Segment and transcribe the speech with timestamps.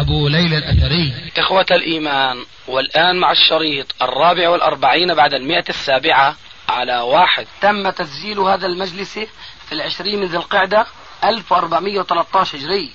[0.00, 1.32] أبو ليلى الأثري.
[1.38, 6.36] إخوة الإيمان والآن مع الشريط الرابع والأربعين بعد المئة السابعة
[6.68, 7.46] على واحد.
[7.60, 9.18] تم تسجيل هذا المجلس
[9.66, 10.86] في العشرين من ذي القعدة
[11.24, 12.90] 1413 هجري.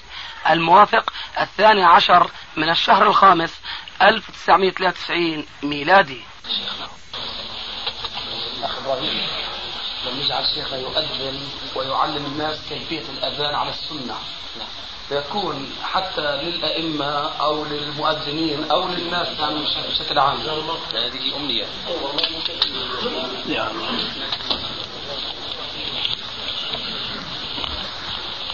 [0.50, 3.62] الموافق الثاني عشر من الشهر الخامس
[4.02, 6.22] 1993 ميلادي.
[8.64, 9.22] أخ إبراهيم
[10.08, 11.40] لم يجعل شيخنا يؤذن
[11.76, 14.16] ويعلم الناس كيفية الأذان على السنة.
[15.14, 19.60] فيكون حتى للأئمة أو للمؤذنين أو للناس يعني
[19.92, 20.38] بشكل عام.
[20.94, 21.66] هذه أمنية.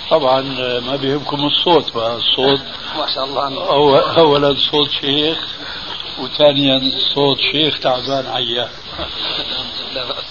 [0.10, 0.42] طبعا
[0.80, 2.62] ما بيهمكم الصوت الصوت
[2.98, 4.18] ما شاء الله.
[4.18, 5.38] اولا صوت شيخ
[6.20, 8.70] وثانيا صوت شيخ تعبان عيان
[9.94, 10.26] لا بأس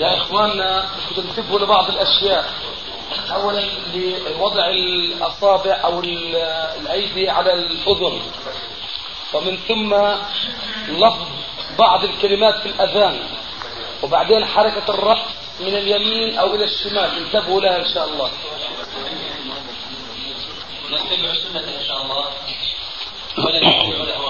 [0.00, 2.52] يا إخواننا تنتبهوا لبعض الأشياء.
[3.32, 3.62] اولا
[3.94, 6.00] لوضع الأصابع أو
[6.80, 8.20] الأيدي على الأذن.
[9.34, 9.94] ومن ثم
[10.88, 11.26] لفظ
[11.78, 13.18] بعض الكلمات في الأذان.
[14.02, 15.26] وبعدين حركة الرأس
[15.60, 17.10] من اليمين أو إلى الشمال.
[17.18, 18.30] انتبهوا لها إن شاء الله.
[20.90, 22.24] نتبع السنة إن شاء الله.
[23.44, 24.29] ولا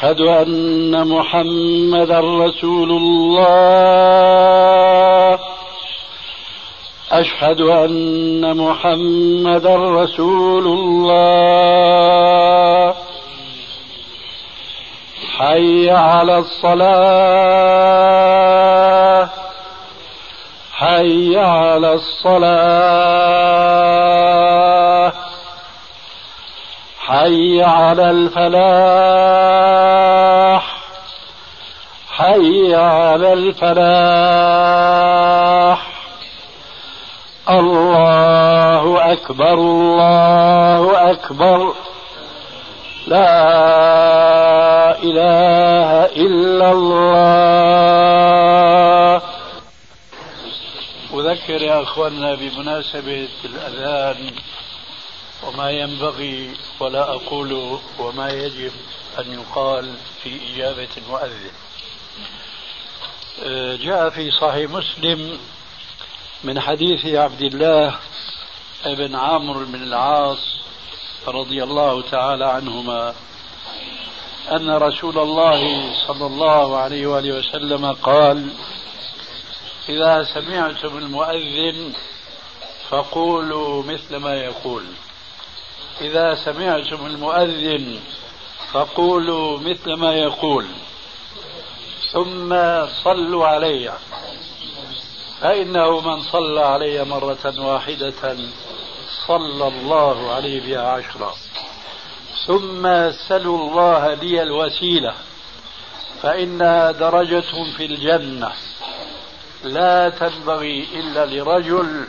[0.00, 3.38] أشهد أن محمدا رسول الله.
[7.12, 11.34] أشهد أن محمدا رسول الله.
[15.38, 16.90] حي على الصلاة.
[20.72, 23.20] حي على الصلاة.
[27.10, 28.64] حي على الفلاح.
[32.08, 33.80] حي على الفلاح.
[37.50, 41.74] الله أكبر الله أكبر.
[43.06, 43.38] لا
[45.02, 47.60] إله إلا الله.
[51.14, 54.16] أذكر يا أخواننا بمناسبة الأذان
[55.46, 58.72] وما ينبغي ولا أقول وما يجب
[59.18, 61.50] أن يقال في إجابة المؤذن.
[63.76, 65.38] جاء في صحيح مسلم
[66.44, 67.98] من حديث عبد الله
[68.86, 70.56] بن عامر بن العاص
[71.26, 73.14] رضي الله تعالى عنهما
[74.52, 78.52] أن رسول الله صلى الله عليه وآله وسلم قال
[79.88, 81.92] إذا سمعتم المؤذن
[82.88, 84.84] فقولوا مثل ما يقول.
[86.00, 88.00] إذا سمعتم المؤذن
[88.72, 90.66] فقولوا مثل ما يقول
[92.12, 92.54] ثم
[93.04, 93.92] صلوا علي.
[95.40, 98.36] فإنه من صلى علي مرة واحدة
[99.26, 101.34] صلى الله عليه بها عشرا
[102.46, 105.14] ثم سلوا الله لي الوسيلة
[106.22, 108.52] فإنها درجة في الجنة.
[109.64, 112.06] لا تنبغي إلا لرجل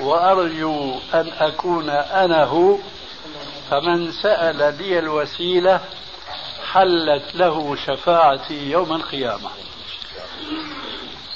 [0.00, 2.76] وأرجو أن أكون أنا هو.
[3.70, 5.80] فمن سأل لي الوسيلة
[6.72, 9.50] حلت له شفاعتي يوم القيامة.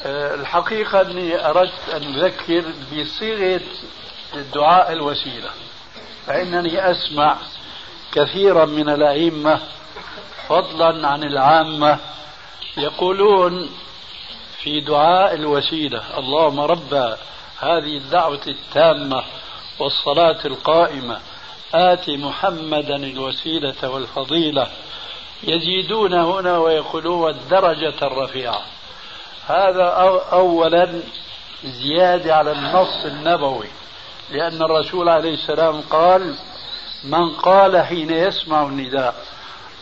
[0.02, 3.60] أه، الحقيقة أني أردت أن أذكر بصيغة
[4.34, 5.50] الدعاء الوسيلة
[6.26, 7.36] فإنني أسمع
[8.12, 9.60] كثيرا من الأئمة
[10.48, 11.98] فضلا عن العامة
[12.76, 13.70] يقولون
[14.62, 16.94] في دعاء الوسيلة اللهم رب
[17.58, 19.24] هذه الدعوة التامة
[19.78, 21.20] والصلاة القائمة
[21.74, 24.66] آت محمدا الوسيلة والفضيلة.
[25.42, 28.60] يزيدون هنا ويقولون الدرجة الرفيعة.
[29.46, 29.84] هذا
[30.32, 31.00] أولا
[31.64, 33.66] زيادة على النص النبوي.
[34.30, 36.34] لأن الرسول عليه السلام قال
[37.04, 39.14] من قال حين يسمع النداء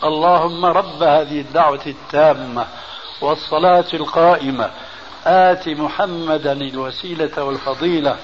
[0.04, 2.66] اللهم رب هذه الدعوة التامة
[3.20, 4.70] والصلاة القائمة
[5.26, 8.16] آت محمدا الوسيلة والفضيلة.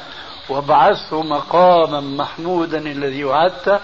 [0.48, 3.80] وابعثه مقاما محمودا الذي وعدته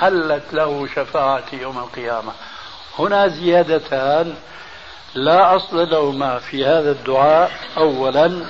[0.00, 2.32] حلت له شفاعتي يوم القيامة.
[2.98, 4.34] هنا زيادتان
[5.14, 8.44] لا أصل لهما في هذا الدعاء أولا.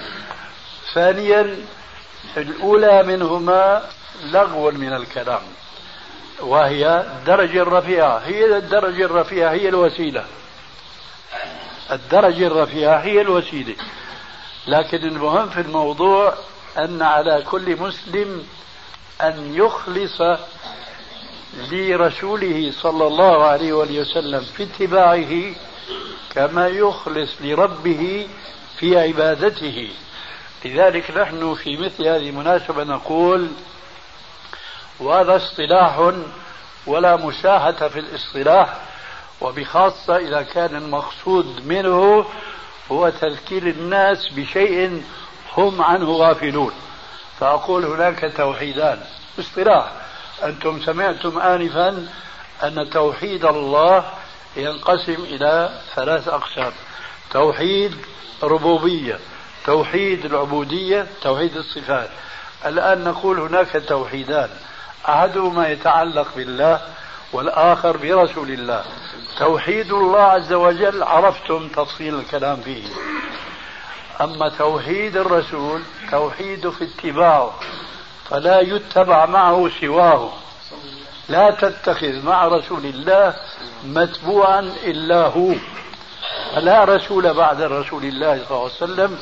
[0.95, 1.57] ثانيا
[2.37, 3.83] الأولى منهما
[4.25, 5.43] لغو من الكلام
[6.41, 8.19] وهي الدرجة الرفيعة.
[8.19, 10.25] هي الدرجة الرفيعة هي الوسيلة.
[11.93, 13.75] الدرجة الرفيعة هي الوسيلة.
[14.67, 16.35] لكن المهم في الموضوع
[16.79, 18.47] أن على كل مسلم
[19.23, 20.21] أن يخلص
[21.73, 25.55] لرسوله صلى الله عليه وسلم في اتباعه
[26.35, 28.29] كما يخلص لربه
[28.79, 29.91] في عبادته.
[30.65, 33.49] لذلك نحن في مثل هذه المناسبة نقول
[35.01, 36.13] وهذا اصطلاح
[36.87, 38.81] ولا مشاهة في الاصطلاح
[39.41, 42.25] وبخاصة إذا كان المقصود منه
[42.93, 45.03] هو تذكير الناس بشيء
[45.57, 46.73] هم عنه غافلون.
[47.41, 49.01] فأقول هناك توحيدان.
[49.39, 49.93] اصطلاح
[50.45, 52.09] أنتم سمعتم آنفا
[52.63, 54.05] أن توحيد الله
[54.57, 56.73] ينقسم إلى ثلاث أقسام.
[57.31, 57.97] توحيد
[58.43, 59.19] ربوبية
[59.67, 62.11] توحيد العبودية توحيد الصفات.
[62.67, 64.49] الآن نقول هناك توحيدان.
[65.09, 66.81] أحدهما يتعلق بالله
[67.33, 68.85] والآخر برسول الله.
[69.39, 72.85] توحيد الله عز وجل عرفتم تفصيل الكلام فيه.
[74.21, 77.55] أما توحيد الرسول توحيد في اتباعه
[78.31, 80.33] فلا يتبع معه سواه.
[81.29, 83.35] لا تتخذ مع رسول الله
[83.85, 85.55] متبوعا إلا هو.
[86.55, 89.19] فلا رسول بعد رسول الله صلى الله عليه وسلم.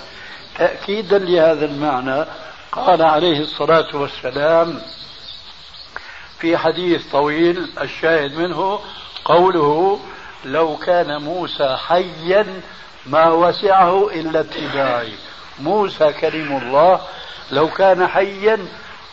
[0.59, 2.25] تأكيدا لهذا المعنى
[2.73, 4.83] قال عليه الصلاة والسلام
[6.39, 8.81] في حديث طويل الشاهد منه
[9.25, 10.01] قوله
[10.45, 12.61] لو كان موسى حيا
[13.07, 15.13] ما وسعه إلا اتباعي.
[15.61, 17.01] موسى كريم الله
[17.51, 18.59] لو كان حيا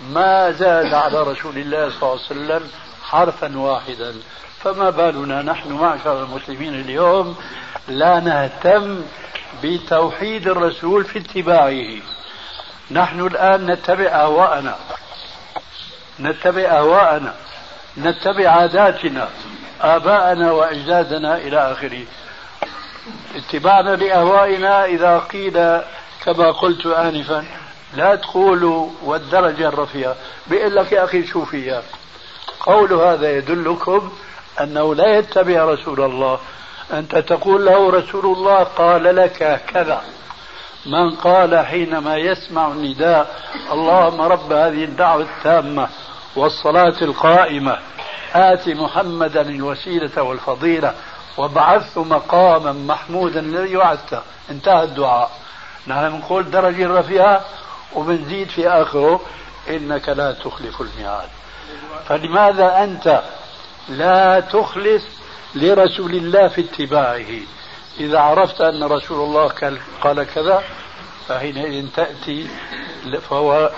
[0.10, 2.72] ما زاد على رسول الله صلى الله عليه وسلم
[3.04, 4.16] حرفا واحدا.
[4.60, 7.38] فما بالنا نحن معشر المسلمين اليوم
[7.88, 9.02] لا نهتم
[9.64, 12.02] بتوحيد الرسول في اتباعه.
[12.92, 14.76] نحن الآن نتبع أهواءنا
[16.20, 17.36] نتبع أهواءنا
[17.98, 19.30] نتبع عاداتنا.
[19.82, 22.04] آباءنا وأجدادنا إلى آخره.
[23.36, 25.82] اتباعنا لأهوائنا إذا قيل
[26.26, 27.46] كما قلت آنفا
[27.94, 30.16] لا تقولوا والدرجة الرفيعة
[30.48, 31.84] بيقول لك يا أخي شو فيها
[32.60, 34.12] قول هذا يدلكم
[34.62, 36.40] أنه لا يتبع رسول الله.
[36.94, 40.02] أنت تقول له رسول الله قال لك كذا.
[40.86, 43.36] من قال حينما يسمع النداء
[43.72, 45.90] اللهم رب هذه الدعوة التامة
[46.36, 47.78] والصلاة القائمة.
[48.36, 50.94] آت محمدا الوسيلة والفضيلة
[51.38, 54.22] وابعثه مقاما محمودا الذي وعدته.
[54.50, 55.32] انتهى الدعاء.
[55.88, 57.42] نحن نقول درجة رفيعة
[57.96, 59.22] وبنزيد في آخره.
[59.70, 61.30] إنك لا تخلف الميعاد.
[62.08, 63.22] فلماذا أنت
[63.90, 65.04] لا تخلص
[65.56, 67.42] لرسول الله في اتباعه؟
[68.00, 69.48] إذا عرفت أن رسول الله
[70.02, 70.64] قال كذا
[71.28, 72.48] فحينئذ تأتي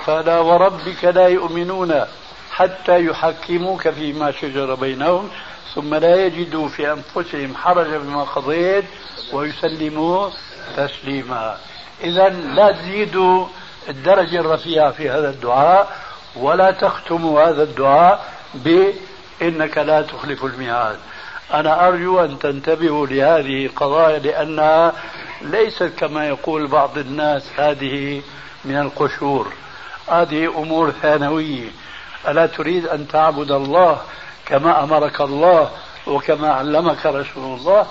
[0.06, 2.06] فلا وربك لا يؤمنون
[2.54, 5.30] حتى يحكموك فيما شجر بينهم
[5.76, 8.86] ثم لا يجدوا في أنفسهم حرجا مما قضيت
[9.34, 10.30] ويسلموا
[10.78, 11.58] تسليما.
[12.04, 13.48] إذا لا تزيدوا
[13.90, 15.98] الدرجة الرفيعة في هذا الدعاء
[16.36, 20.98] ولا تختموا هذا الدعاء بإنك لا تخلف الميعاد.
[21.54, 24.94] أنا أرجو أن تنتبهوا لهذه القضايا لأنها
[25.42, 28.22] ليست كما يقول بعض الناس هذه
[28.66, 29.54] من القشور.
[30.08, 31.70] هذه أمور ثانوية.
[32.28, 34.02] ألا تريد أن تعبد الله
[34.46, 35.72] كما أمرك الله
[36.08, 37.88] وكما علمك رسول الله؟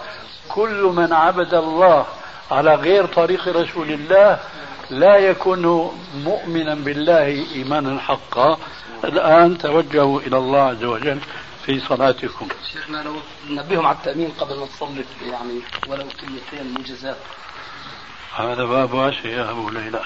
[0.48, 2.06] كل من عبد الله
[2.50, 4.38] على غير طريق رسول الله
[4.90, 5.92] لا يكون
[6.24, 8.58] مؤمنا بالله إيمانا حقا.
[9.04, 11.18] الآن توجهوا إلى الله عز وجل
[11.66, 12.48] في صلاتكم.
[12.72, 13.14] شيخنا لو
[13.50, 17.16] نبههم على التأمين قبل ما تصلي يعني ولو كلمتين موجزات
[18.36, 20.00] هذا باب واسع يا أبو ليلى.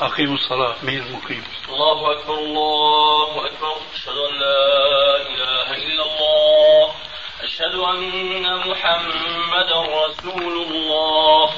[0.00, 1.44] أقيموا الصلاة مين المقيم.
[1.68, 3.76] الله أكبر الله أكبر.
[3.94, 6.94] أشهد أن لا إله إلا الله.
[7.42, 11.50] أشهد أن محمدا رسول الله.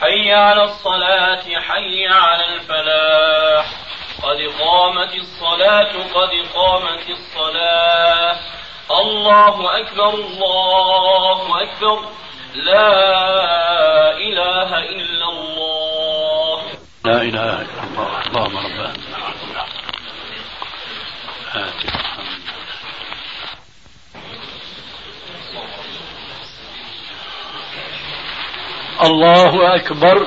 [0.00, 3.66] حي على الصلاة حي على الفلاح.
[4.22, 8.36] قد قامت الصلاة قد قامت الصلاة.
[8.90, 11.98] الله أكبر الله أكبر.
[12.54, 12.90] لا
[14.16, 15.28] إله إلا
[17.06, 18.26] إله إلا الله.
[18.26, 18.92] اللهم ربنا.
[29.04, 30.26] الله أكبر.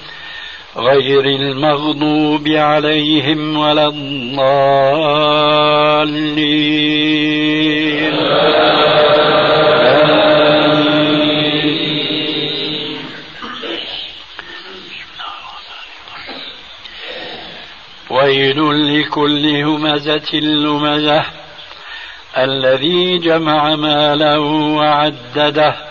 [0.77, 4.51] غير المغضوب عليهم ولا الضالين.
[18.09, 18.59] ويل
[18.99, 21.25] لكل همزة لمزة.
[22.37, 24.39] الذي جمع ماله
[24.77, 25.90] وعدده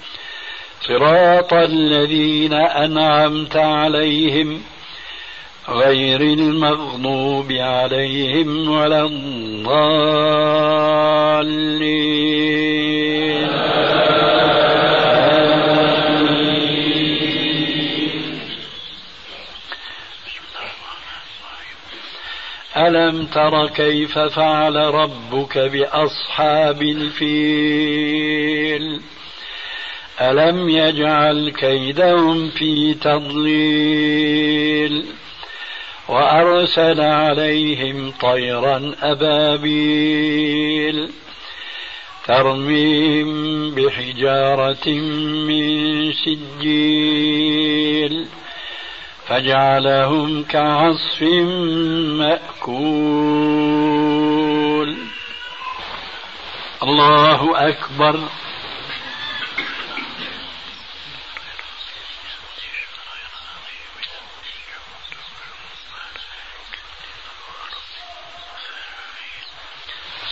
[0.87, 4.61] صراط الذين أنعمت عليهم
[5.69, 10.31] غير المغضوب عليهم ولا الضالين.
[22.77, 28.21] ألم تر كيف فعل ربك بأصحاب الفيل؟
[30.21, 34.51] ألم يجعل كيدهم في تضليل
[36.09, 40.31] وأرسل عليهم طيرا أبابيل
[42.27, 44.89] ترميم بحجارة
[45.47, 47.61] من سجيل
[49.27, 51.21] فجعلهم كعصف
[52.21, 53.31] مأكول.
[56.83, 58.19] الله أكبر.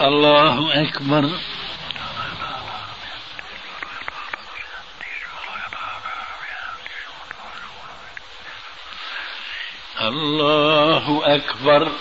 [0.00, 1.30] الله أكبر.
[10.00, 11.92] الله أكبر.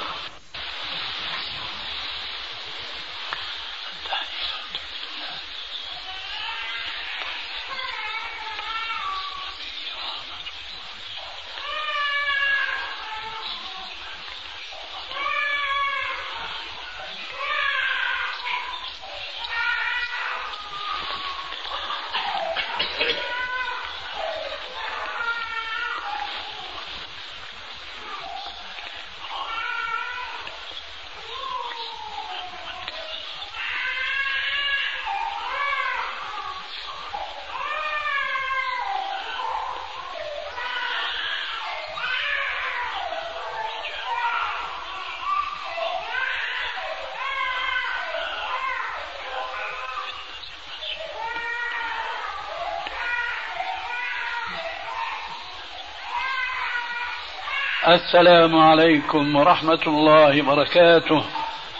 [57.89, 61.25] السلام عليكم ورحمة الله وبركاته.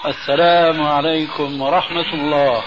[0.06, 2.64] السلام عليكم ورحمة الله.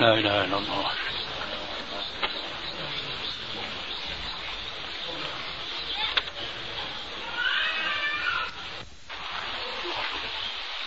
[0.00, 1.07] لا إله إلا الله.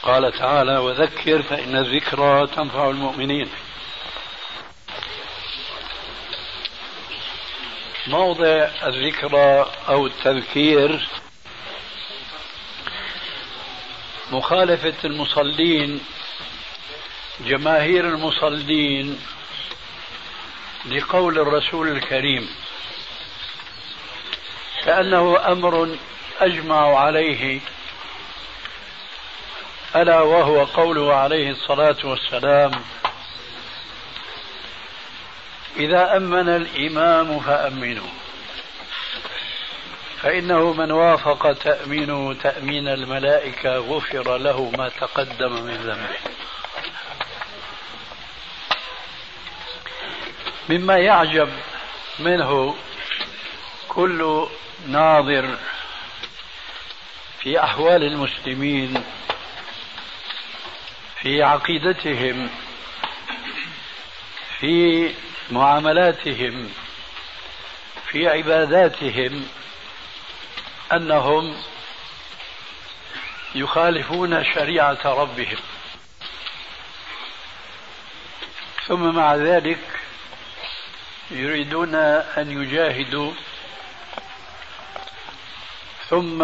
[0.04, 3.50] قال تعالى وذكر فإن الذكرى تنفع المؤمنين.
[8.08, 11.08] موضع الذكرى أو التذكير
[14.32, 16.02] مخالفة المصلين
[17.40, 19.20] جماهير المصلين
[20.86, 22.50] لقول الرسول الكريم
[24.86, 25.98] كأنه أمر
[26.40, 27.60] أجمع عليه
[29.96, 32.72] ألا وهو قوله عليه الصلاة والسلام
[35.78, 38.10] إذا أمن الإمام فأمنوا.
[40.22, 46.18] فإنه من وافق تأمينه تأمين الملائكة غفر له ما تقدم من ذنبه.
[50.70, 51.50] مما يعجب
[52.20, 52.76] منه
[53.88, 54.48] كل
[54.88, 55.58] ناظر
[57.40, 59.04] في أحوال المسلمين
[61.22, 62.50] في عقيدتهم
[64.60, 65.12] في
[65.52, 66.72] معاملاتهم
[68.12, 69.48] في عباداتهم
[70.94, 71.56] أنهم
[73.56, 75.58] يخالفون شريعة ربهم.
[78.88, 79.80] ثم مع ذلك
[81.32, 83.32] يريدون أن يجاهدوا.
[86.10, 86.38] ثم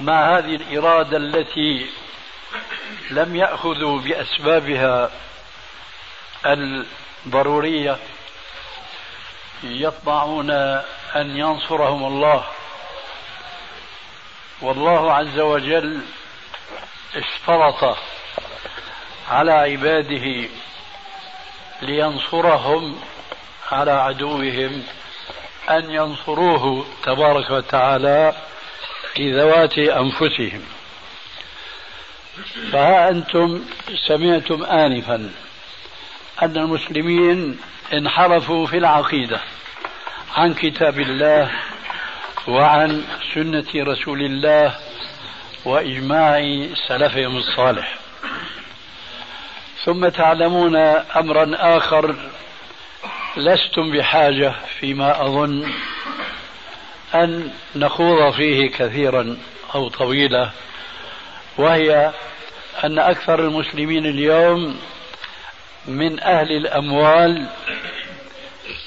[0.00, 1.99] مع هذه الإرادة التي
[3.10, 5.10] لم يأخذوا بأسبابها
[6.46, 7.96] الضرورية.
[9.62, 10.50] يطمعون
[11.16, 12.44] أن ينصرهم الله.
[14.62, 16.00] والله عز وجل
[17.14, 17.96] اشترط
[19.28, 20.48] على عباده
[21.82, 23.00] لينصرهم
[23.72, 24.82] على عدوهم
[25.70, 28.34] أن ينصروه تبارك وتعالى
[29.14, 30.79] في ذوات أنفسهم.
[32.72, 33.60] فها أنتم
[34.06, 35.30] سمعتم آنفا
[36.42, 37.58] أن المسلمين
[37.92, 39.40] انحرفوا في العقيدة
[40.36, 41.50] عن كتاب الله
[42.48, 44.74] وعن سنة رسول الله
[45.64, 47.98] وإجماع سلفهم الصالح.
[49.84, 50.76] ثم تعلمون
[51.16, 52.16] أمرا آخر
[53.36, 55.72] لستم بحاجة فيما أظن
[57.14, 59.36] أن نخوض فيه كثيرا
[59.74, 60.50] أو طويلا
[61.60, 62.12] وهي
[62.84, 64.80] أن أكثر المسلمين اليوم
[65.86, 67.46] من أهل الأموال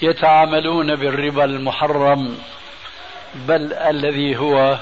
[0.02, 2.38] يتعاملون بالربا المحرم
[3.36, 4.78] بل الذي هو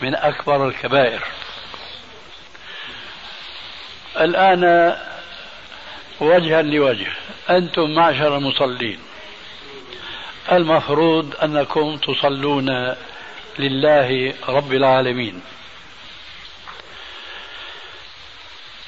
[0.00, 1.22] من أكبر الكبائر.
[4.20, 4.96] الآن
[6.20, 7.12] وجها لوجه
[7.50, 8.98] أنتم معشر المصلين.
[10.52, 12.94] المفروض أنكم تصلون
[13.58, 15.42] لله رب العالمين.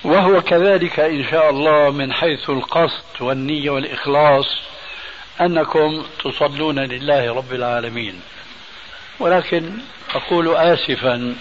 [0.07, 4.47] وهو كذلك إن شاء الله من حيث القصد والنية والإخلاص
[5.41, 8.21] أنكم تصلون لله رب العالمين.
[9.21, 9.73] ولكن
[10.15, 11.37] أقول آسفا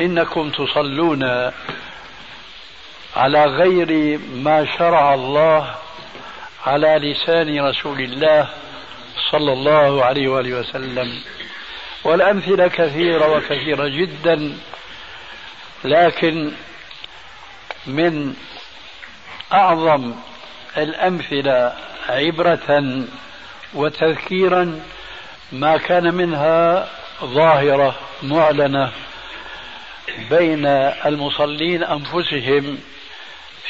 [0.00, 1.22] إنكم تصلون
[3.16, 5.74] على غير ما شرع الله
[6.66, 8.48] على لسان رسول الله
[9.30, 11.20] صلى الله عليه وآله وسلم.
[12.04, 14.52] والأمثلة كثيرة وكثيرة جدا
[15.84, 16.52] لكن
[17.88, 18.34] من
[19.52, 20.14] أعظم
[20.76, 21.72] الأمثلة
[22.08, 23.04] عبرة
[23.74, 24.80] وتذكيرا
[25.52, 26.88] ما كان منها
[27.24, 28.92] ظاهرة معلنة
[30.30, 30.66] بين
[31.06, 32.78] المصلين أنفسهم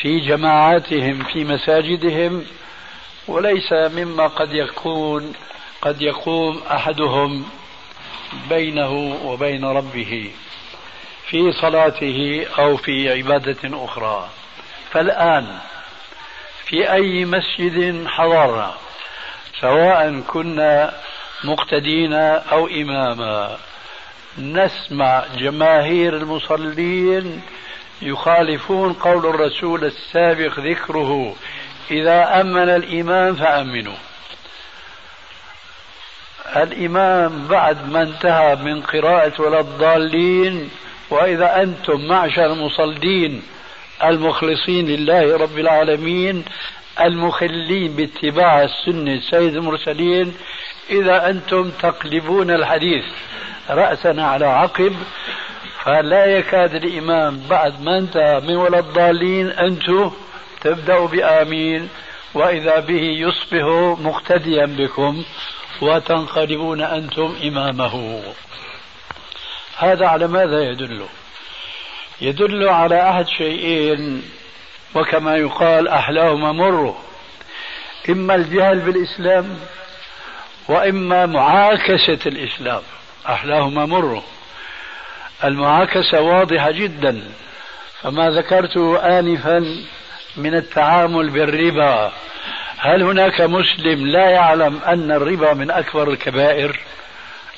[0.01, 2.45] في جماعاتهم في مساجدهم
[3.29, 5.33] وليس مما قد يكون
[5.83, 7.45] قد يقوم أحدهم
[8.49, 10.31] بينه وبين ربه.
[11.31, 14.29] في صلاته أو في عبادة أخرى.
[14.91, 15.59] فالآن
[16.65, 18.75] في أي مسجد حضرنا
[19.61, 20.95] سواء كنا
[21.45, 23.59] مقتدين أو إماما
[24.39, 27.43] نسمع جماهير المصلين
[28.03, 31.37] يخالفون قول الرسول السابق ذكره
[31.91, 33.97] إذا أمن الإمام فأمنوا.
[36.57, 40.71] الإمام بعد ما انتهى من قراءة ولا الضالين
[41.11, 43.43] وإذا أنتم معشر المصلين
[44.05, 46.45] المخلصين لله رب العالمين
[47.01, 50.35] المخلين باتباع السنة سيد المرسلين
[50.91, 53.05] إذا أنتم تقلبون الحديث
[53.71, 54.97] رأسا على عقب
[55.85, 60.11] فلا يكاد الإمام بعد ما انتهى من ولا الضالين أنتم
[60.61, 61.89] تبدأوا بآمين
[62.35, 63.65] وإذا به يصبح
[64.01, 65.25] مقتديا بكم
[65.83, 68.23] وتنقلبون أنتم إمامه.
[69.79, 71.07] هذا على ماذا يدل؟
[72.21, 74.23] يدل على أحد شيئين
[74.95, 76.97] وكما يقال أحلاهما مر
[78.09, 79.59] إما الجهل بالإسلام
[80.69, 82.83] وإما معاكسة الإسلام
[83.29, 84.23] أحلاهما مر
[85.45, 87.23] المعاكسة واضحة جدا
[88.03, 89.77] فما ذكرته آنفا
[90.37, 92.13] من التعامل بالربا.
[92.79, 96.81] هل هناك مسلم لا يعلم أن الربا من أكبر الكبائر؟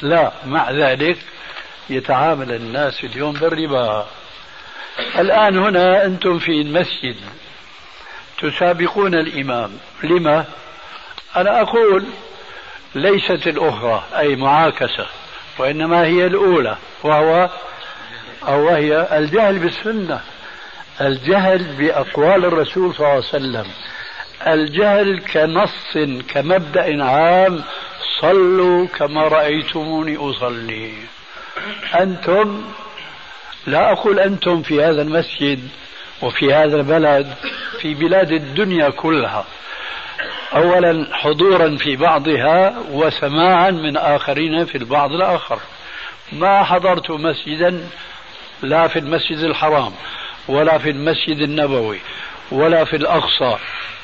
[0.03, 1.19] لا مع ذلك
[1.91, 4.07] يتعامل الناس اليوم بالربا.
[5.19, 7.17] الآن هنا أنتم في المسجد
[8.39, 9.71] تسابقون الإمام.
[10.03, 10.45] لما؟
[11.37, 12.05] أنا أقول
[12.95, 15.07] ليست الأخرى أي معاكسة
[15.59, 17.51] وإنما هي الأولى وهو
[18.49, 20.21] أو وهي الجهل بالسنة
[21.01, 23.67] الجهل بأقوال الرسول صلى الله عليه وسلم.
[24.47, 27.63] الجهل كنص كمبدأ عام
[28.21, 30.93] صلوا كما رأيتموني أصلي.
[32.01, 32.63] أنتم
[33.67, 35.69] لا أقول أنتم في هذا المسجد
[36.23, 37.35] وفي هذا البلد
[37.81, 39.45] في بلاد الدنيا كلها.
[40.55, 45.59] أولا حضورا في بعضها وسماعا من آخرين في البعض الآخر.
[46.33, 47.81] ما حضرت مسجدا
[48.63, 49.93] لا في المسجد الحرام
[50.49, 52.01] ولا في المسجد النبوي
[52.53, 53.57] ولا في الأقصى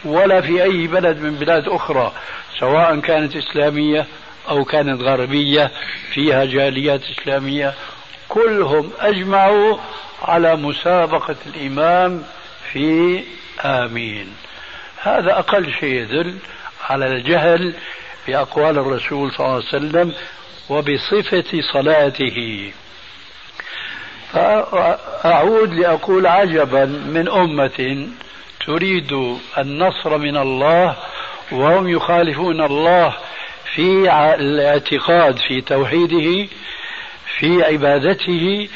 [0.05, 2.13] ولا في أي بلد من بلاد أخرى
[2.59, 4.07] سواء كانت إسلامية
[4.49, 5.71] أو كانت غربية
[6.15, 7.75] فيها جاليات إسلامية
[8.29, 9.79] كلهم أجمعوا
[10.23, 12.23] على مسابقة الإمام
[12.73, 13.23] في
[13.65, 14.37] آمين.
[15.03, 16.39] هذا أقل شيء يدل
[16.91, 17.75] على الجهل
[18.27, 20.13] بأقوال الرسول صلى الله عليه وسلم
[20.69, 22.73] وبصفة صلاته.
[24.33, 28.09] فأعود لأقول عجبا من أمة
[28.67, 30.97] تريد النصر من الله
[31.53, 33.15] وهم يخالفون الله
[33.75, 36.49] في الاعتقاد في توحيده
[37.39, 38.69] في عبادته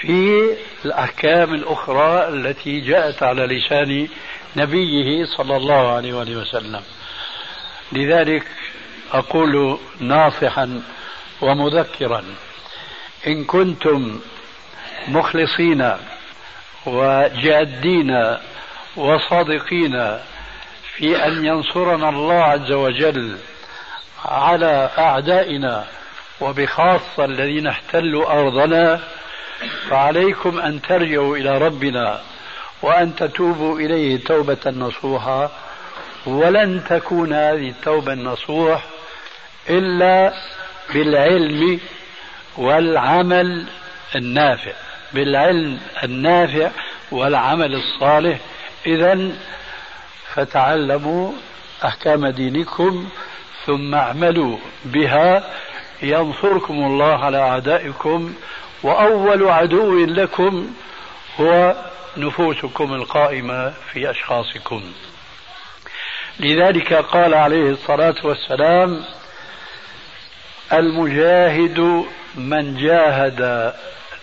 [0.00, 0.40] في
[0.84, 4.08] الأحكام الأخرى التي جاءت على لسان
[4.56, 6.82] نبيه صلى الله عليه وآله وسلم.
[7.92, 8.46] لذلك
[9.12, 10.82] أقول ناصحا
[11.40, 12.24] ومذكرا
[13.26, 14.20] إن كنتم
[15.08, 15.92] مخلصين
[16.86, 18.36] وجادين
[18.96, 20.18] وصادقين
[20.96, 23.38] في أن ينصرنا الله عز وجل
[24.24, 25.84] على أعدائنا
[26.40, 29.00] وبخاصة الذين احتلوا أرضنا
[29.88, 32.20] فعليكم أن ترجعوا إلى ربنا
[32.82, 35.50] وأن تتوبوا إليه توبة نصوحا
[36.26, 38.84] ولن تكون هذه التوبة النصوح
[39.70, 40.32] إلا
[40.94, 41.80] بالعلم
[42.56, 43.66] والعمل
[44.16, 44.72] النافع.
[45.12, 46.70] بالعلم النافع
[47.10, 48.38] والعمل الصالح.
[48.86, 49.30] إذا
[50.34, 51.32] فتعلموا
[51.84, 53.08] أحكام دينكم
[53.68, 55.44] ثم اعملوا بها
[56.02, 58.34] ينصركم الله على أعدائكم
[58.82, 60.70] وأول عدو لكم
[61.40, 61.74] هو
[62.16, 64.82] نفوسكم القائمة في أشخاصكم.
[66.40, 69.04] لذلك قال عليه الصلاة والسلام
[70.72, 72.04] المجاهد
[72.34, 73.72] من جاهد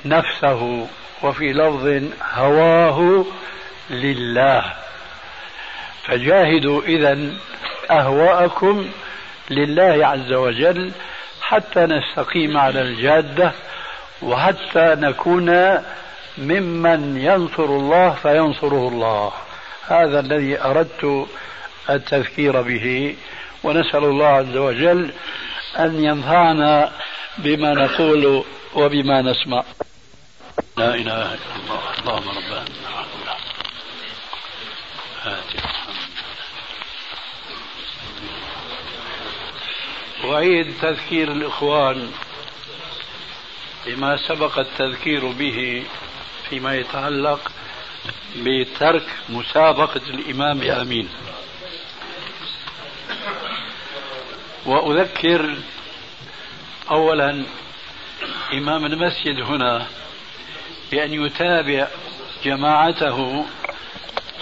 [0.06, 0.88] نفسه
[1.24, 2.04] وفي لفظ
[2.34, 3.26] هواه
[3.90, 4.74] لله.
[6.04, 7.34] فجاهدوا إذا
[7.92, 8.90] أهواءكم
[9.50, 10.92] لله عز وجل
[11.42, 13.52] حتى نستقيم على الجادة
[14.22, 15.80] وحتى نكون
[16.38, 19.32] ممن ينصر الله فينصره الله.
[19.88, 21.28] هذا الذي أردت
[21.90, 23.16] التذكير به.
[23.64, 25.12] ونسأل الله عز وجل
[25.80, 26.92] أن ينفعنا
[27.38, 28.44] بما نقول
[28.76, 29.64] وبما نسمع.
[30.78, 31.80] لا إله إلا الله.
[32.00, 32.66] اللهم ربنا
[40.34, 42.12] أعيد تذكير الإخوان
[43.86, 45.84] بما سبق التذكير به
[46.50, 47.52] فيما يتعلق
[48.36, 51.10] بترك مسابقة الإمام بآمين
[54.66, 55.56] وأذكر
[56.92, 57.46] أولا
[58.54, 59.88] إمام المسجد هنا
[60.92, 61.88] بأن يتابع
[62.44, 63.46] جماعته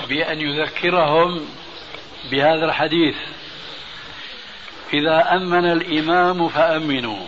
[0.10, 1.46] بأن يذكرهم
[2.32, 3.16] بهذا الحديث.
[4.94, 7.28] إذا أمن الإمام فأمنوا.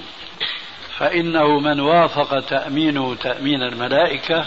[0.98, 4.46] فإنه من وافق تأمينه تأمين الملائكة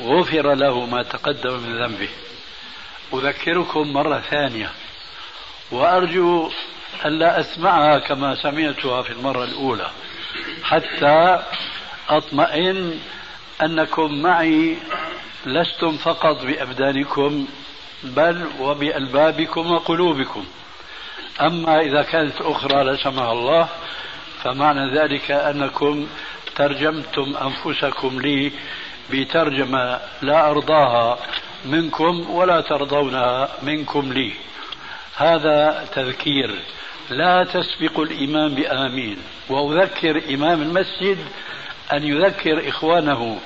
[0.00, 2.08] غفر له ما تقدم من ذنبه.
[3.14, 4.70] أذكركم مرة ثانية.
[5.72, 6.50] وأرجو
[7.04, 9.90] ألا أسمعها كما سمعتها في المرة الأولى.
[10.62, 11.42] حتى
[12.08, 12.98] أطمئن
[13.62, 14.76] أنكم معي
[15.46, 17.46] لستم فقط بأبدانكم
[18.02, 20.44] بل وبألبابكم وقلوبكم.
[21.40, 23.68] أما إذا كانت أخرى لا سمح الله
[24.42, 26.06] فمعنى ذلك أنكم
[26.56, 28.52] ترجمتم أنفسكم لي
[29.10, 31.18] بترجمة لا أرضاها
[31.64, 34.32] منكم ولا ترضونها منكم لي.
[35.16, 36.54] هذا تذكير.
[37.10, 39.18] لا تسبق الإمام بآمين.
[39.48, 41.18] وأذكر إمام المسجد
[41.92, 43.38] أن يذكر إخوانه.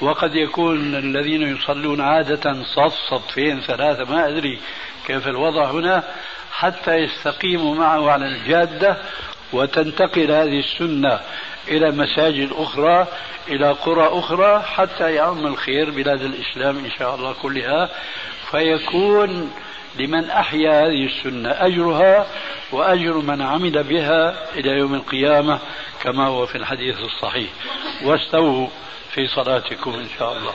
[0.00, 4.58] وقد يكون الذين يصلون عادة صف صفين ثلاثة ما أدري
[5.06, 6.04] كيف الوضع هنا.
[6.50, 8.96] حتى يستقيموا معه على الجادة
[9.52, 11.20] وتنتقل هذه السنة
[11.68, 13.06] إلى مساجد أخرى
[13.48, 17.88] إلى قرى أخرى حتى يعم الخير بلاد الإسلام إن شاء الله كلها.
[18.50, 19.52] فيكون
[19.98, 22.26] لمن أحيا هذه السنة أجرها
[22.72, 25.58] وأجر من عمل بها إلى يوم القيامة
[26.02, 27.50] كما هو في الحديث الصحيح.
[28.04, 28.68] واستووا
[29.14, 30.54] في صلاتكم إن شاء الله.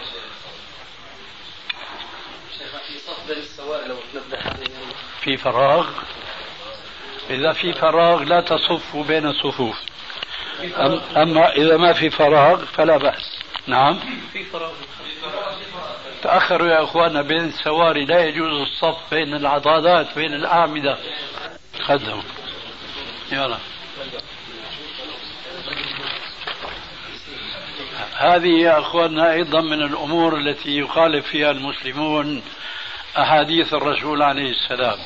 [5.26, 5.90] في فراغ
[7.30, 9.76] إذا في فراغ لا تصفوا بين الصفوف.
[11.18, 13.40] أما إذا ما في فراغ فلا بأس.
[13.68, 14.00] نعم.
[14.34, 14.72] في فراغ
[16.24, 20.98] تأخروا يا أخوانا بين السواري لا يجوز الصف بين العضادات بين الأعمدة.
[21.80, 22.24] تقدموا
[23.32, 23.58] يلا.
[28.14, 32.44] هذه يا أخواننا أيضا من الأمور التي يخالف فيها المسلمون
[33.18, 34.98] أحاديث الرسول عليه السلام.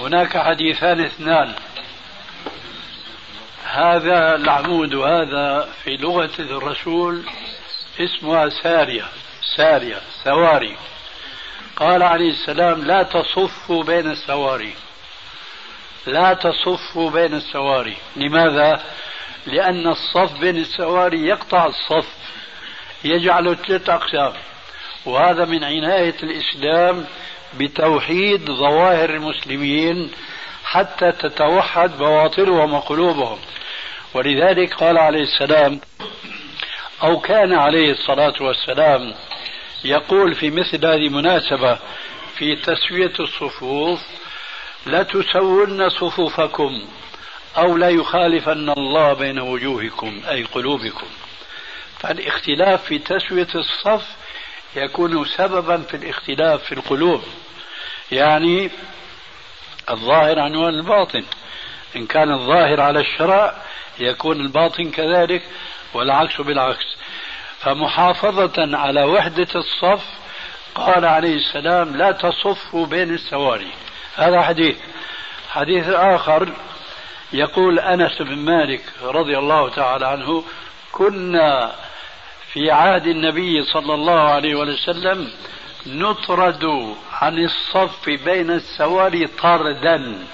[0.00, 1.54] هناك حديثان اثنان.
[3.64, 7.22] هذا العمود وهذا في لغة الرسول
[8.00, 9.04] اسمها سارية
[9.56, 10.76] سارية سواري.
[11.76, 14.74] قال عليه السلام لا تصفوا بين السواري
[16.06, 17.96] لا تصفوا بين السواري.
[18.16, 18.82] لماذا؟
[19.46, 22.08] لأن الصف بين السواري يقطع الصف
[23.04, 24.32] يجعل ثلاث أقسام
[25.06, 27.06] وهذا من عناية الإسلام
[27.58, 30.10] بتوحيد ظواهر المسلمين
[30.64, 33.38] حتى تتوحد بواطنهم وقلوبهم.
[34.14, 35.80] ولذلك قال عليه السلام
[37.02, 39.14] أو كان عليه الصلاة والسلام
[39.84, 41.78] يقول في مثل هذه المناسبة
[42.36, 44.00] في تسوية الصفوف
[44.86, 46.82] لتسون صفوفكم
[47.56, 51.06] أو لا يخالفن الله بين وجوهكم أي قلوبكم.
[51.98, 54.16] فالاختلاف في تسوية الصف
[54.76, 57.22] يكون سببا في الاختلاف في القلوب.
[58.12, 58.70] يعني
[59.90, 61.24] الظاهر عنوان الباطن.
[61.96, 63.54] إن كان الظاهر على الشرع
[63.98, 65.42] يكون الباطن كذلك
[65.94, 66.96] والعكس بالعكس.
[67.60, 70.04] فمحافظة على وحدة الصف
[70.74, 73.72] قال عليه السلام لا تصفوا بين السواري.
[74.16, 74.76] هذا حديث.
[75.50, 76.48] حديث آخر
[77.32, 80.44] يقول أنس بن مالك رضي الله تعالى عنه
[80.92, 81.74] كنا
[82.52, 85.30] في عهد النبي صلى الله عليه وسلم
[85.86, 90.26] نطرد عن الصف بين السواري طردا.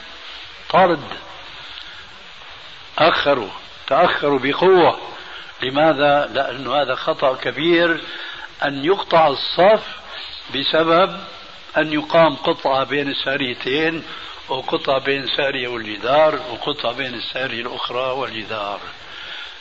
[0.70, 1.04] طرد.
[2.98, 3.48] أخروا
[3.86, 4.98] تأخروا بقوة.
[5.62, 8.00] لماذا؟ لأن هذا خطأ كبير.
[8.64, 9.86] أن يقطع الصف
[10.54, 11.20] بسبب
[11.76, 14.02] أن يقام قطعة بين الساريتين
[14.48, 18.80] وقطعة بين سارية والجدار وقطعة بين السارية الأخرى والجدار.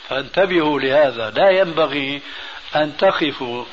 [0.08, 1.30] فانتبهوا لهذا.
[1.30, 2.20] لا ينبغي
[2.76, 3.64] أن تقفوا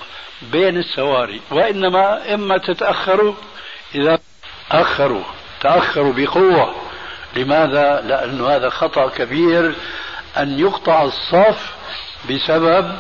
[0.41, 3.33] بين السواري وإنما إما تتأخروا
[3.95, 4.19] إذا
[4.71, 5.23] أخروا
[5.61, 6.75] تأخروا بقوة.
[7.35, 9.75] لماذا؟ لأن هذا خطأ كبير.
[10.37, 11.75] أن يقطع الصف
[12.29, 12.97] بسبب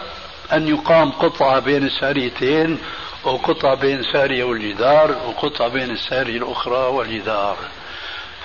[0.53, 2.77] أن يقام قطعة بين الساريتين
[3.23, 7.57] وقطعة بين سارية والجدار وقطعة بين السارية الأخرى والجدار.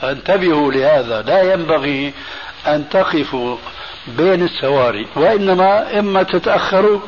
[0.01, 1.23] فانتبهوا لهذا.
[1.23, 2.13] لا ينبغي
[2.67, 3.57] أن تقفوا
[4.09, 7.01] بين السواري وإنما إما تتأخروا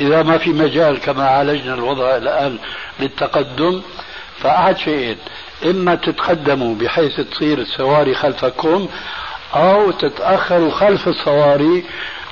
[0.00, 2.58] إذا ما في مجال كما عالجنا الوضع الآن
[3.00, 3.82] للتقدم
[4.38, 5.16] فأحد شيئين
[5.64, 8.88] إما تتقدموا بحيث تصير السواري خلفكم
[9.54, 11.84] أو تتأخروا خلف السواري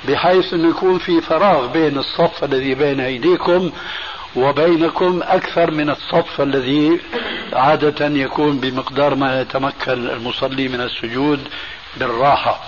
[0.07, 3.71] بحيث أنه يكون في فراغ بين الصف الذي بين أيديكم
[4.35, 6.99] وبينكم أكثر من الصف الذي
[7.53, 11.39] عادة يكون بمقدار ما يتمكن المصلي من السجود
[11.97, 12.61] بالراحة.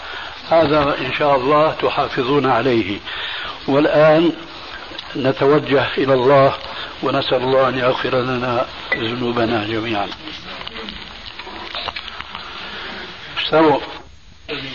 [0.50, 3.00] هذا إن شاء الله تحافظون عليه.
[3.68, 4.34] والآن
[5.16, 6.54] نتوجه إلى الله
[7.04, 10.08] ونسأل الله أن يغفر لنا ذنوبنا جميعا.
[13.50, 13.82] سوء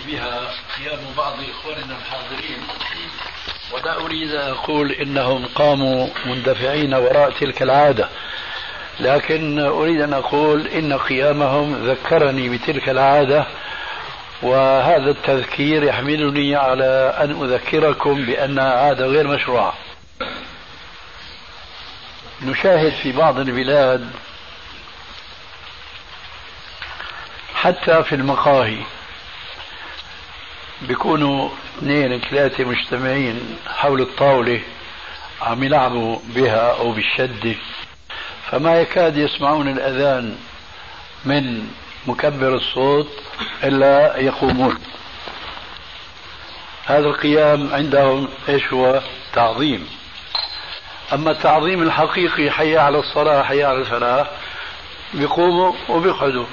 [0.06, 0.40] بها
[0.78, 2.58] قيام بعض إخواننا الحاضرين.
[3.72, 8.08] ولا أريد أن أقول إنهم قاموا مندفعين وراء تلك العادة.
[9.00, 13.46] لكن أريد أن أقول إن قيامهم ذكرني بتلك العادة
[14.42, 19.74] وهذا التذكير يحملني على أن أذكركم بأنها عادة غير مشروعة
[22.42, 24.10] نشاهد في بعض البلاد
[27.54, 28.78] حتى في المقاهي
[30.82, 34.60] بيكونوا اثنين ثلاثة مجتمعين حول الطاولة
[35.42, 37.54] عم يلعبوا بها أو بالشدة.
[38.50, 40.36] فما يكاد يسمعون الأذان
[41.24, 41.68] من
[42.06, 43.08] مكبر الصوت
[43.64, 44.78] إلا يقومون.
[46.86, 49.00] هذا القيام عندهم إيش هو؟
[49.32, 49.88] تعظيم.
[51.12, 54.30] أما التعظيم الحقيقي حي على الصلاة حي على الفلاح
[55.14, 56.46] بيقوموا وبيقعدوا.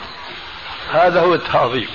[0.91, 1.88] هذا هو التعظيم.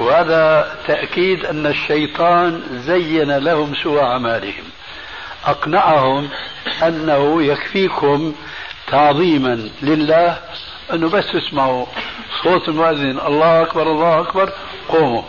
[0.00, 4.64] وهذا تأكيد أن الشيطان زين لهم سوء أعمالهم.
[5.44, 6.28] أقنعهم
[6.82, 8.34] أنه يكفيكم
[8.86, 10.38] تعظيما لله
[10.92, 11.86] أنه بس تسمعوا
[12.42, 13.18] صوت المؤذن.
[13.26, 14.52] الله أكبر الله أكبر.
[14.88, 15.22] قوموا.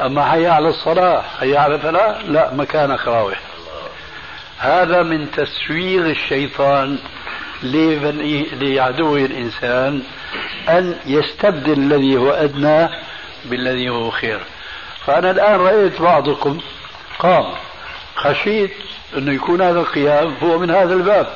[0.00, 3.40] أما حي على الصلاة حي على الفلاح؟ لا مكانك راوح.
[4.58, 6.98] هذا من تسويغ الشيطان
[7.62, 10.02] لعدو الإنسان
[10.68, 12.88] أن يستبدل الذي هو أدنى
[13.44, 14.40] بالذي هو خير.
[15.06, 16.58] فأنا الآن رأيت بعضكم
[17.18, 17.52] قام.
[18.16, 18.70] خشيت
[19.16, 21.26] أنه يكون هذا القيام هو من هذا الباب.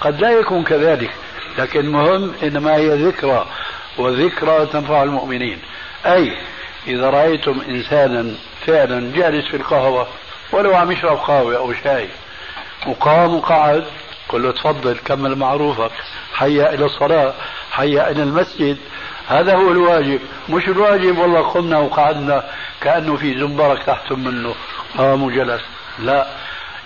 [0.00, 1.10] قد لا يكون كذلك.
[1.58, 3.46] لكن المهم إنما هي ذكرى
[3.98, 5.58] وذكرى تنفع المؤمنين.
[6.06, 6.36] أي
[6.86, 8.34] إذا رأيتم إنسانا
[8.66, 10.06] فعلا جالس في القهوة
[10.52, 12.08] ولو عم يشرب قهوة أو شاي
[12.86, 13.84] وقام وقعد
[14.28, 15.90] قل له تفضل كمل معروفك
[16.34, 17.34] حيا إلى الصلاة
[17.70, 18.78] حيا إلى المسجد.
[19.28, 20.20] هذا هو الواجب.
[20.48, 22.44] مش الواجب والله قمنا وقعدنا
[22.80, 24.54] كأنه في زنبرك تحت منه
[24.98, 25.62] قام وجلس.
[25.98, 26.26] لا.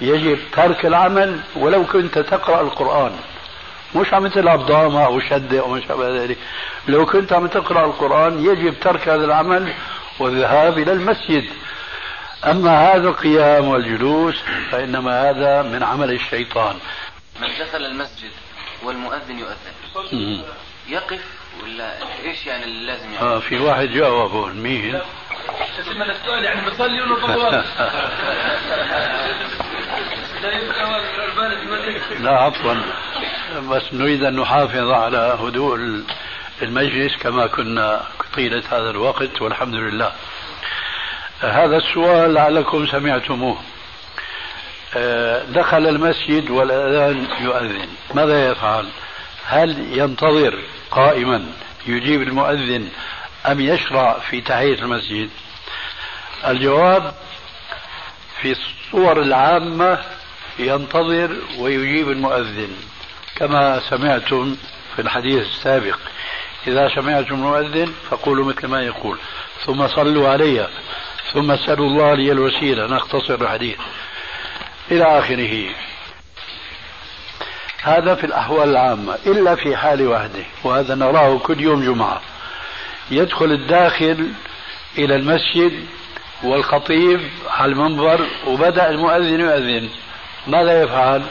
[0.00, 3.12] يجب ترك العمل ولو كنت تقرأ القرآن.
[3.94, 6.38] مش عم تلعب ضامة أو شدة أو ما شابه ذلك
[6.88, 9.72] لو كنت عم تقرأ القرآن يجب ترك هذا العمل
[10.18, 11.44] والذهاب إلى المسجد
[12.46, 16.76] أما هذا القيام والجلوس فإنما هذا من عمل الشيطان
[17.40, 18.30] من دخل المسجد
[18.82, 20.42] والمؤذن يؤذن
[20.88, 21.20] يقف
[21.62, 25.00] ولا إيش يعني اللي لازم يعمل؟ آه في واحد جاوبه مين؟
[25.78, 27.64] تتم السؤال يعني بصلي ولا طوال؟
[32.20, 32.74] لا عفوا
[33.56, 36.02] بس نريد أن نحافظ على هدوء
[36.62, 38.02] المجلس كما كنا
[38.34, 40.12] طيلة هذا الوقت والحمد لله.
[41.40, 43.58] هذا السؤال لعلكم سمعتموه.
[44.96, 48.88] آه، دخل المسجد والاذان يؤذن، ماذا يفعل؟
[49.46, 50.58] هل ينتظر
[50.90, 51.46] قائما
[51.86, 52.88] يجيب المؤذن
[53.46, 55.30] أم يشرع في تحية المسجد
[56.46, 57.14] الجواب
[58.42, 59.98] في الصور العامة
[60.58, 62.76] ينتظر ويجيب المؤذن
[63.38, 64.56] كما سمعتم
[64.96, 65.98] في الحديث السابق.
[66.66, 69.18] إذا سمعتم المؤذن فقولوا مثل ما يقول.
[69.66, 70.68] ثم صلوا علي.
[71.32, 72.86] ثم اسألوا الله لي الوسيلة.
[72.86, 73.76] نختصر الحديث.
[74.90, 75.70] إلى آخره.
[77.82, 82.20] هذا في الأحوال العامة إلا في حال واحدة وهذا نراه كل يوم جمعة.
[83.10, 84.28] يدخل الداخل
[84.98, 85.86] إلى المسجد
[86.42, 89.88] والخطيب على المنبر وبدأ المؤذن يؤذن.
[90.46, 91.22] ماذا يفعل؟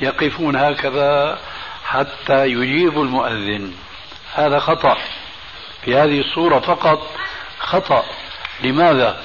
[0.00, 1.38] يقفون هكذا
[1.84, 3.72] حتى يجيب المؤذن.
[4.34, 4.96] هذا خطأ.
[5.84, 7.10] في هذه الصورة فقط
[7.58, 8.04] خطأ.
[8.62, 9.20] لماذا؟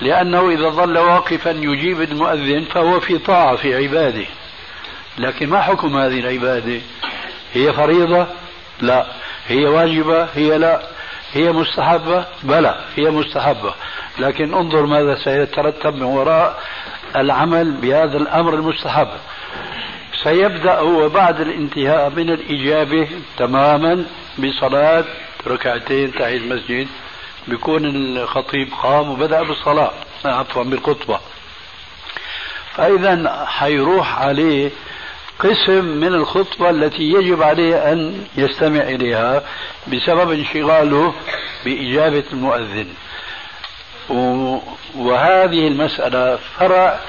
[0.00, 4.26] لأنه إذا ظل واقفا يجيب المؤذن فهو في طاعة في عباده.
[5.18, 6.80] لكن ما حكم هذه العبادة؟
[7.52, 8.26] هي فريضة؟
[8.80, 9.06] لا.
[9.48, 10.82] هي واجبة؟ هي لا.
[11.32, 12.84] هي مستحبة؟ بلى.
[12.96, 13.74] هي مستحبة.
[14.18, 16.62] لكن انظر ماذا سيترتب من وراء
[17.16, 19.08] العمل بهذا الأمر المستحب.
[20.26, 23.08] سيبدأ هو بعد الانتهاء من الإجابة
[23.38, 24.04] تماما
[24.38, 25.04] بصلاة
[25.46, 26.88] ركعتين تحية المسجد
[27.48, 29.90] بيكون الخطيب قام وبدأ بالصلاة
[30.24, 31.20] عفوا بالخطبة
[32.74, 34.70] فإذا حيروح عليه
[35.38, 39.42] قسم من الخطبة التي يجب عليه أن يستمع إليها
[39.86, 41.14] بسبب انشغاله
[41.64, 42.88] بإجابة المؤذن.
[44.96, 47.00] وهذه المسألة فرع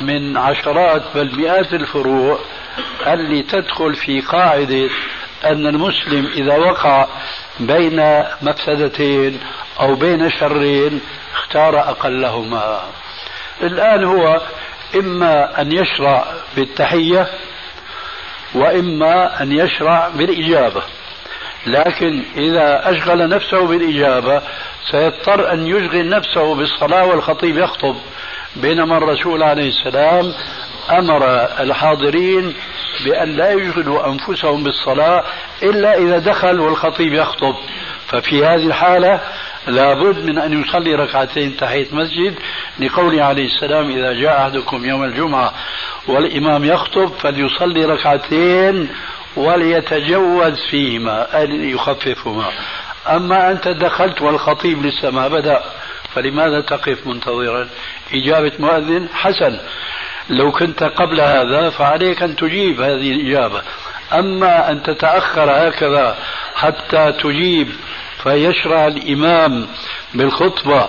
[0.00, 2.38] من عشرات بل مئات الفروع
[3.06, 4.90] اللي تدخل في قاعدة
[5.44, 7.06] أن المسلم إذا وقع
[7.60, 9.40] بين مفسدتين
[9.80, 11.00] أو بين شرين
[11.34, 12.82] اختار أقلهما.
[13.62, 14.40] الآن هو
[14.94, 16.24] إما أن يشرع
[16.56, 17.28] بالتحية
[18.54, 20.82] وإما أن يشرع بالإجابة.
[21.66, 24.42] لكن إذا أشغل نفسه بالإجابة
[24.90, 27.96] سيضطر أن يشغل نفسه بالصلاة والخطيب يخطب.
[28.62, 30.32] بينما الرسول عليه السلام
[30.90, 31.24] أمر
[31.60, 32.54] الحاضرين
[33.04, 35.24] بأن لا يشغلوا أنفسهم بالصلاة
[35.62, 37.54] إلا إذا دخل والخطيب يخطب.
[38.08, 39.20] ففي هذه الحالة
[39.66, 42.34] لابد من أن يصلي ركعتين تحية مسجد
[42.78, 45.52] لقوله عليه السلام إذا جاء أحدكم يوم الجمعة
[46.08, 48.88] والإمام يخطب فليصلي ركعتين
[49.36, 52.50] وليتجوز فيهما أي يخففهما
[53.08, 55.62] أما أنت دخلت والخطيب لسه ما بدأ
[56.14, 57.68] فلماذا تقف منتظرا؟
[58.14, 59.58] إجابة مؤذن حسن.
[60.30, 63.62] لو كنت قبل هذا فعليك أن تجيب هذه الإجابة.
[64.12, 66.16] أما أن تتأخر هكذا
[66.54, 67.68] حتى تجيب
[68.22, 69.66] فيشرع الإمام
[70.14, 70.88] بالخطبة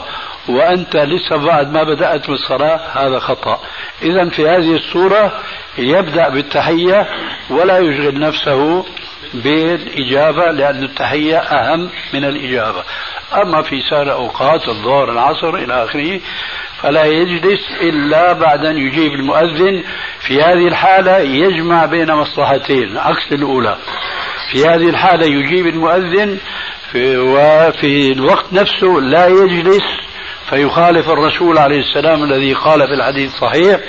[0.50, 3.60] وأنت لسه بعد ما بدأت بالصلاة هذا خطأ.
[4.02, 5.40] إذا في هذه الصورة
[5.78, 7.08] يبدأ بالتحية
[7.50, 8.86] ولا يشغل نفسه
[9.34, 12.84] بالإجابة لأن التحية أهم من الإجابة.
[13.34, 16.20] أما في سائر أوقات الظهر العصر إلى آخره
[16.82, 19.84] فلا يجلس إلا بعد أن يجيب المؤذن.
[20.28, 23.78] في هذه الحالة يجمع بين مصلحتين عكس الأولى.
[24.52, 26.38] في هذه الحالة يجيب المؤذن
[26.92, 29.84] في وفي الوقت نفسه لا يجلس
[30.50, 33.80] فيخالف الرسول عليه السلام الذي قال في الحديث الصحيح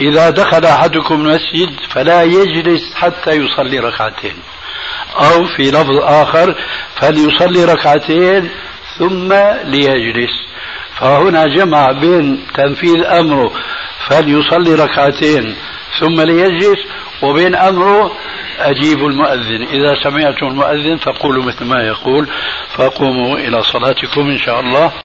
[0.00, 4.36] إذا دخل أحدكم المسجد فلا يجلس حتى يصلي ركعتين.
[5.20, 6.54] أو في لفظ آخر
[7.00, 8.50] فليصلي ركعتين
[8.98, 9.32] ثم
[9.64, 10.46] ليجلس.
[11.00, 13.52] فهنا جمع بين تنفيذ أمره
[14.08, 15.56] فليصلي ركعتين
[16.00, 16.78] ثم ليجلس
[17.22, 18.12] وبين أمره
[18.58, 19.62] أجيبوا المؤذن.
[19.62, 22.28] إذا سمعتم المؤذن فقولوا مثل ما يقول
[22.76, 24.92] فقوموا إلى صلاتكم إن شاء الله.